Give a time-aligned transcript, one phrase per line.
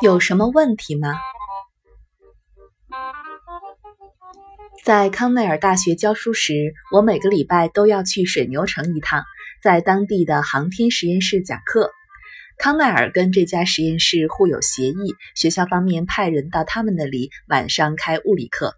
[0.00, 1.16] 有什么问题吗？
[4.84, 9.24] 在康奈尔大学教书时，我每个礼拜都要去水牛城一趟，
[9.60, 11.90] 在当地的航天实验室讲课。
[12.58, 18.74] 康奈尔跟这家实验室互有协议，学校方面派人到他们那里晚上开物理课。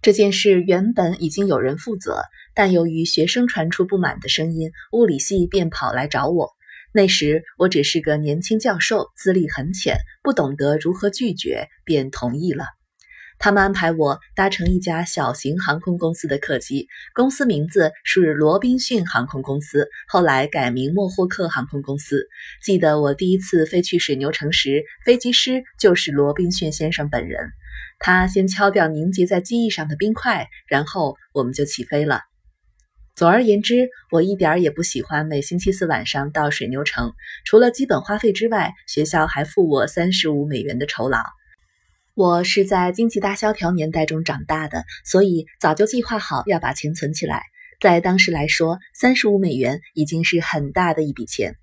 [0.00, 2.22] 这件事原本已经有人负责，
[2.54, 6.48] 但由于学生传出不满的声音，物理系便跑来找我。
[6.94, 12.66] 那时我只是个年轻教授，资历很浅，不懂得如何拒绝，便同意了。
[13.38, 22.28] 他们安排我搭乘一家小型航空公司的客机，公司名字是罗宾逊航空公司，后来改名莫霍克航空公司。
[22.62, 27.50] 记得我第一次飞去水牛城时，飞机师就是罗宾逊先生本人。
[27.98, 32.20] 他先敲掉凝结在机翼上的冰块，然后我们就起飞了。
[33.14, 37.12] 总而言之，我一点也不喜欢每星期四晚上到水牛城，
[37.44, 41.22] 除了基本花费之外，学校还付我三十五美元的酬劳。
[42.14, 47.42] 我是在经济大萧条年代中长大的，所以早就计划好要把钱存起来。
[47.80, 51.56] 在当时来说，三十五美元已经是很大的一笔钱。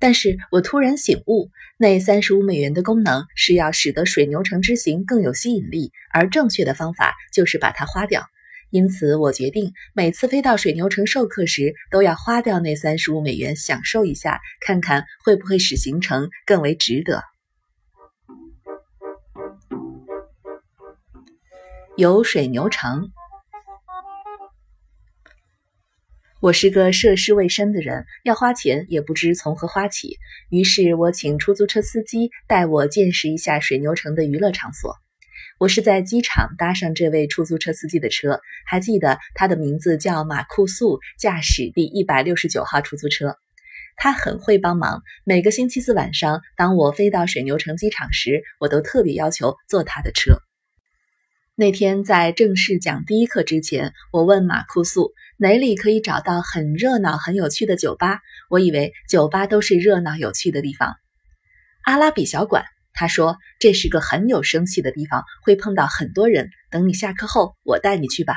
[0.00, 8.26] 但是我突然醒悟，那三十五美元的功能是要使得水牛城之行更有吸引力，而正确的方法就是把它花掉。
[8.70, 17.22] 因此，我决定每次飞到水牛城授课时，都要花掉那三十五美元，享受一下，看看会不会使行程更为值得。
[21.96, 23.10] 游水牛城，
[26.40, 30.18] 我是个涉世未深的人，要花钱也不知从何花起。
[30.50, 34.94] 于是我请出租车司机带我见识一下水牛城的娱乐场所。
[35.58, 43.36] 我是在机场搭上这位出租车司机的车，还记得他的名字叫马库素，驾驶第一百六十九号出租车。
[43.96, 45.02] 他很会帮忙。
[45.24, 50.38] 每个星期四晚上，当我飞到水牛城机场时，我都特别要求坐他的车。
[51.56, 58.20] 那天在正式讲第一课之前，我问马库素哪里可以找到很热闹、很有趣的酒吧。
[58.48, 60.94] 我以为酒吧都是热闹有趣的地方。
[61.82, 62.64] 阿拉比小馆，
[63.00, 66.50] 他说这是个很有生气的地方，会碰到很多人。
[66.68, 68.34] 等你下课后，我带你去吧。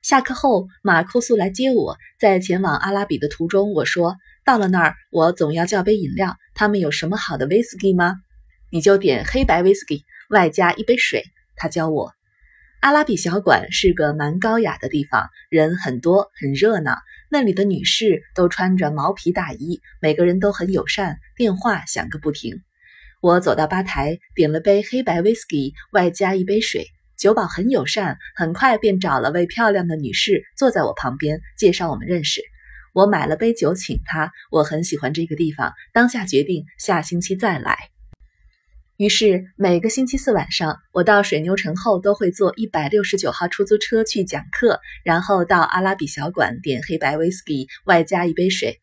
[0.00, 4.14] 下课后，马库苏来接我，在前往阿拉比的途中，我说
[4.44, 6.36] 到了那儿，我总要叫杯饮料。
[6.54, 8.14] 他们有什么好的威士忌吗？
[8.70, 11.24] 你就点黑白威士忌，外加一杯水。
[11.56, 12.12] 他教我。
[12.78, 16.96] 阿拉比小馆是个蛮高雅的地方，人很多，很热闹。
[17.28, 22.62] 那里的女士都穿着毛皮大衣，每个人都很友善，电话响个不停。
[23.20, 26.86] 我走到吧台，点了杯黑白威士忌，外加一杯水。
[27.18, 32.40] 酒保很友善，很快便找了位漂亮的女士坐在我旁边，介绍我们认识。
[32.94, 37.76] 我买了杯酒请她，我很喜欢这个地方，当下决定下星期再来。
[38.96, 48.80] 于是每个星期四晚上，我到水牛城后都会坐一百六十九号出租车去讲课，然后到阿拉比小馆点黑白威士忌，外加一杯水。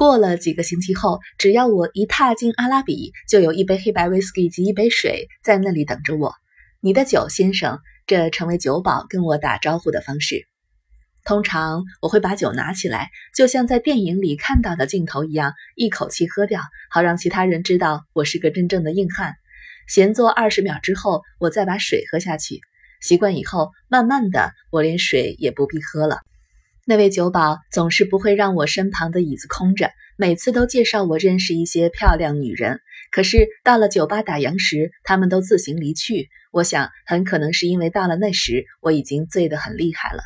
[0.00, 6.32] 过了几个星期后，只要我一踏进阿拉比，就有一杯黑白威士忌及一杯水在那里等着我。
[6.80, 10.46] 你的酒，先生，这成为酒保跟我打招呼的方式。
[11.22, 19.34] 通常我会把酒拿起来，就像在电影里看到的镜头一样，一口气喝掉，好让其他人知道我是个真正的硬汉。
[19.86, 22.62] 闲坐二十秒之后，我再把水喝下去。
[23.02, 26.20] 习惯以后，慢慢的，我连水也不必喝了。
[26.90, 32.80] 那位酒保总是不会让我身旁的椅子空着，每次都介绍我认识一些漂亮女人。
[33.12, 36.28] 可是到了酒吧打烊时，他们都自行离去。
[36.50, 40.20] 我想，很可能是因为到了那时，我已经醉得很厉害了。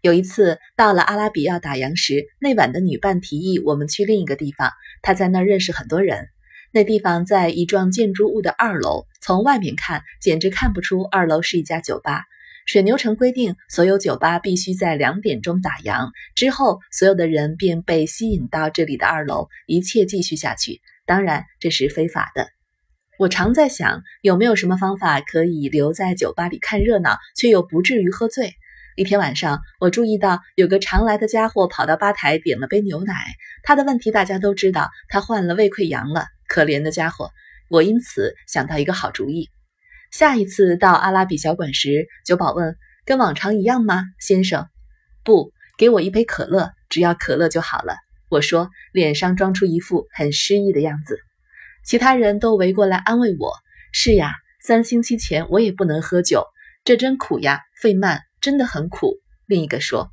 [0.00, 4.72] 有一次到了阿拉比要打烊时，那晚的女伴提议我们去另一个地方，
[5.02, 6.28] 她在那儿认识很多人。
[6.72, 12.24] 那地方在一幢建筑物的二楼，从外面看简直看不出二楼是一家酒吧。
[12.70, 20.80] 水牛城规定，所有酒吧必须在两点钟打烊之后，所有的人便被吸引到这里的二楼，一切继续下去。
[21.04, 22.46] 当然，这是非法的。
[23.18, 28.54] 我常在想，有没有什么方法可以留在酒吧里看热闹，却又不至于喝醉。
[28.94, 33.12] 一天晚上，我注意到有个常来的家伙跑到吧台点了杯牛奶。
[33.64, 36.26] 他的问题大家都知道，他患了胃溃疡了。
[36.46, 37.32] 可怜的家伙，
[37.68, 39.48] 我因此想到一个好主意。
[40.10, 42.76] 下一次到阿拉比小馆时，酒保问
[43.06, 44.66] ：“跟往常一样吗，先生
[45.24, 47.94] ？”“不，给我一杯可乐，只要可乐就好了。”
[48.28, 51.18] 我说，脸上装出一副很失意的样子。
[51.84, 53.52] 其他人都围过来安慰我
[53.92, 56.44] ：“是呀，三星期前我也不能喝酒，
[56.84, 59.14] 这真苦呀，费曼真的很苦。”
[59.46, 60.10] 另一个说：“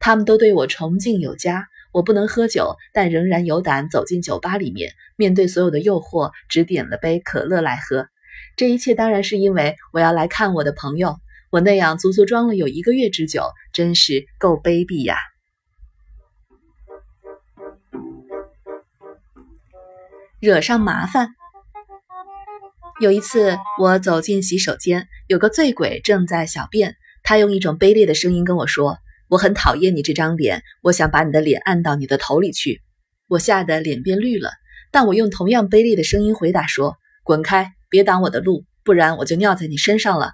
[0.00, 8.06] 他们都对我崇敬有加。”我不能喝酒，但仍然有胆走进酒吧里面，面对所有的诱惑，只点了杯可乐来喝。
[8.56, 11.16] 这一切当然是因为我要来看我的朋友。
[11.50, 13.42] 我那样足足装了有一个月之久，
[13.74, 15.16] 真是够卑鄙呀！
[20.40, 21.28] 惹上麻烦。
[23.00, 26.96] 有一次，我走进洗手间，有个醉鬼正在小便。
[27.22, 28.98] 他用一种卑劣的声音跟我说
[29.28, 32.80] ：“我很讨厌你这张脸，我想把你的脸按到你的头里去。”
[33.28, 34.50] 我吓得脸变绿了，
[34.90, 40.32] 但我用同样卑劣的声音回答说：“滚开，别挡我的路，不然我就尿在你身上了。”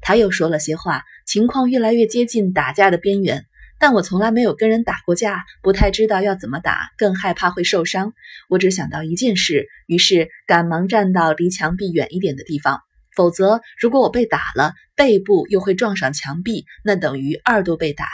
[0.00, 3.44] 他又说了些话，情况越来越接近打架的边缘。
[3.80, 8.12] 但我从来没有跟人打过架，不太知道要怎么打，更害怕会受伤。
[8.48, 12.80] 我只想到一件事，于是赶忙站到离墙壁远一点的地方。
[13.16, 18.06] 否则，如果我被打了，背部又会撞上墙壁，那等于二度被打。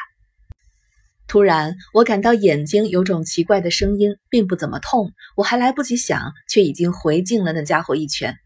[1.27, 5.13] 突然，我感到眼睛有种奇怪的声音，并不怎么痛。
[5.37, 8.37] 我还来不及想，却已经回敬了那家伙一拳。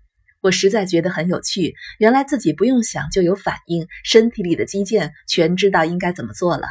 [0.45, 6.67] 我实在觉得很有趣，原来自己不用想就有反应，身体里的肌腱全知道应该怎么做了。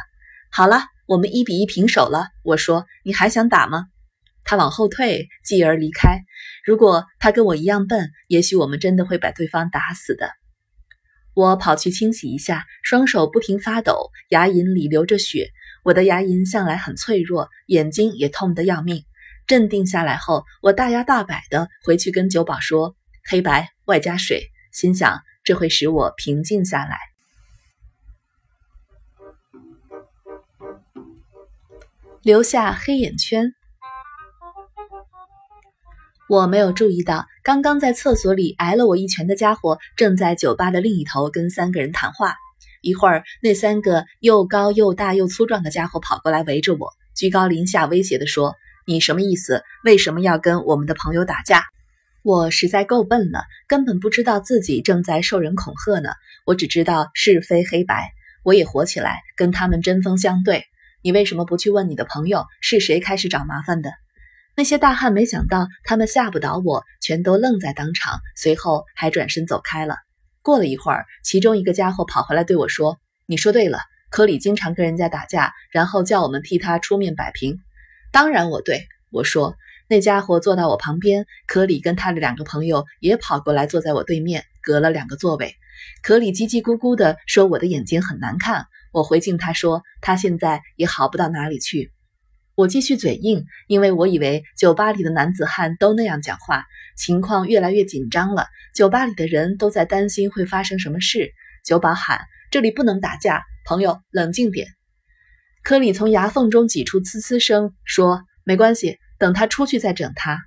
[0.52, 2.28] 好了，我们一比一平手了。
[2.44, 3.86] 我说：“你还想打吗？”
[4.46, 6.20] 他往后退，继而离开。
[6.64, 10.30] 如果他跟我一样笨，也许我们真的会把对方打死的。
[11.34, 15.50] 我跑去清洗一下，双手不停发抖，牙龈里流着血。
[15.82, 19.02] 我的牙龈向来很脆弱，眼睛也痛得要命。
[19.48, 22.94] 镇定下来后，我大摇大摆地回去跟酒保说。
[23.26, 26.98] 黑白外加水，心想这会使我平静下来。
[32.22, 33.52] 留下黑眼圈，
[36.28, 42.34] 我没有注意到，刚刚在厕所里挨了我一拳的家伙，正在酒吧的另一头跟三个人谈话。
[42.80, 48.54] 一会儿，那三个又高又大又粗壮的家伙跑过来围着我，居高临下威胁地说
[48.86, 49.62] ：“你什么意思？
[49.84, 51.64] 为什么要跟我们的朋友打架？”
[52.24, 56.08] 我实在够笨了，根本不知道自己正在受人恐吓呢。
[56.46, 58.12] 我只知道是非黑白，
[58.42, 60.64] 我也火起来，跟他们针锋相对。
[61.02, 63.90] 你为什么不去问你的朋友是谁开始找麻烦的？
[64.56, 69.98] 那些大汉没想到他们吓不倒我，全都愣在当场，随后还转身走开了。
[70.40, 72.98] 过了一会儿，其中一个家伙跑回来对我说
[73.28, 77.58] ：“你说对了，科里经常跟人家打架，然后叫我们替他出面摆平。”
[78.10, 79.54] 当然我对，我说。
[79.86, 85.54] 那家伙坐到我旁边，科里跟他的两个朋友也跑过来坐在我对面，隔了两个座位。
[86.02, 91.90] 科里叽叽咕咕地说我的眼睛很难看，我回敬他说他现在也好不到哪里去。
[92.54, 96.64] 我继续嘴硬，因为我以为酒吧里的男子汉都那样讲话。
[96.96, 101.32] 情况越来越紧张了，酒吧里的人都在担心会发生什么事。
[101.64, 102.20] 酒保喊
[102.50, 104.68] ：“这里不能打架，朋友冷静点。”
[105.64, 110.38] 科里从牙缝中挤出呲呲声，说：“没关系。”等他出去再整他。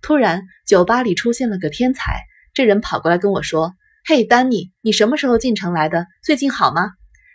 [0.00, 2.22] 突然，酒吧里出现了个天才，
[2.54, 3.74] 这人跑过来跟我说
[4.08, 6.06] ：“嘿，丹尼，你什么时候进城来的？
[6.24, 6.92] 最近好吗？”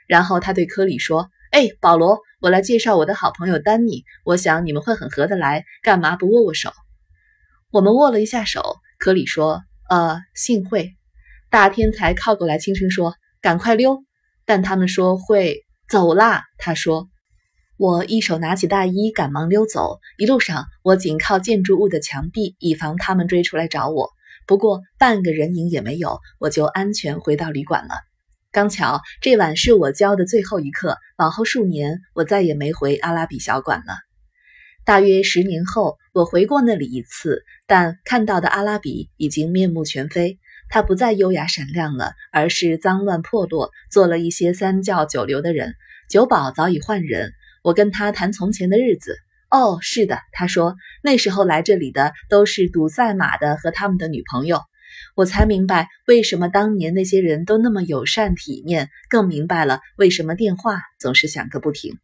[0.10, 6.74] 然后他对科里说：“哎，保罗，我来介绍我的好朋友丹尼，我想你们会很合得来，干嘛不握握手？”
[7.70, 8.78] 我们握了一下手。
[8.98, 9.62] 科里说
[9.92, 10.96] ：“呃，幸会。”
[11.52, 14.04] 大天才靠过来轻声说：“赶快溜！”
[14.46, 16.46] 但他们说会走啦。
[16.58, 17.08] 他说。
[17.78, 20.00] 我一手拿起大衣，赶忙溜走。
[20.18, 24.10] 一路上，我紧靠建筑物的墙壁，以防他们追出来找我。
[24.48, 27.94] 不过半个人影也没有，我就安全回到旅馆了。
[28.52, 33.94] 刚巧这晚是我教的最后一课，往后数年我再也没回阿拉比小馆了。
[34.84, 40.40] 大约十年后，我回过那里一次，但看到的阿拉比已经面目全非。
[40.70, 45.76] 它不再优雅闪亮了，而是脏乱破落，做了一些三教九流的人。
[46.10, 47.34] 酒保早已换人。
[47.68, 49.18] 我跟他谈从前的日子。
[49.50, 54.62] 哦，是的，他说那时候来这里的都是赌赛马的和他们的女朋友。
[55.18, 61.98] 我才明白为什么当年那些人都那么友善体面，更明白了为什么电话总是响个不停。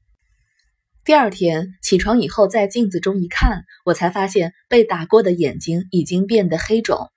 [1.06, 7.10] 第二天起床以后，在镜子中一看，我才发现被打过的眼睛已经变得黑肿。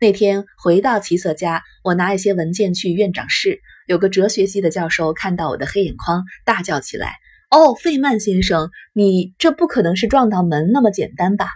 [0.00, 7.21] 那天回到齐瑟家，我拿一些文件去院长室，有个哲学系的教授看到我的黑眼眶，大叫起来。
[7.52, 11.50] 哦，费曼先生，你这不可能是撞到门那么简单吧？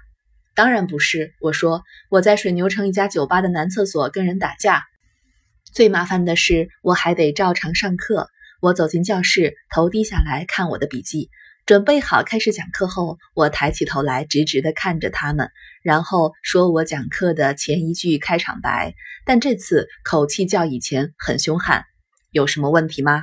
[0.55, 1.33] 当然不是。
[1.41, 4.85] 我说我在水牛城一家酒吧的男厕所跟人打架。
[5.73, 8.29] 最麻烦的是，我还得照常上课。
[8.61, 11.31] 我走进教室，头低下来看我的笔记。
[11.65, 15.49] 准备好开始讲课后，我抬起头来，直直地看着他们，
[15.83, 18.93] 然后说我讲课的前一句开场白。
[19.25, 21.85] 但这次口气较以前很凶悍。
[22.33, 23.23] 有什么问题吗？